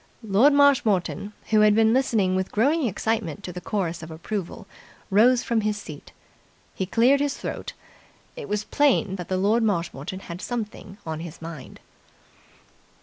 [0.23, 4.65] Lord Marshmoreton, who had been listening with growing excitement to the chorus of approval,
[5.11, 6.11] rose from his seat.
[6.73, 7.73] He cleared his throat.
[8.35, 11.79] It was plain that Lord Marshmoreton had something on his mind.